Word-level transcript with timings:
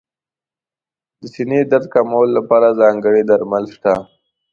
د 1.19 1.21
سینې 1.33 1.59
درد 1.71 1.85
کمولو 1.93 2.31
لپاره 2.37 2.77
ځانګړي 2.81 3.21
درمل 3.29 3.65
شته. 3.75 3.93